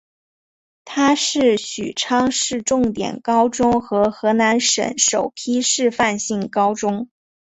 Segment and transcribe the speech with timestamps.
[0.83, 7.07] 它是许昌市重点高中和河南省首批示范性高中。